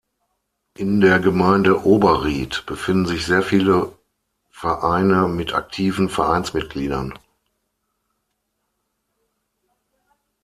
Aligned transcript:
In 0.79 0.99
der 0.99 1.19
Gemeinde 1.19 1.85
Oberriet 1.85 2.65
befinden 2.65 3.05
sich 3.05 3.23
sehr 3.23 3.43
viele 3.43 3.95
Vereine 4.49 5.27
mit 5.27 5.53
aktiven 5.53 6.09
Vereinsmitgliedern. 6.09 7.19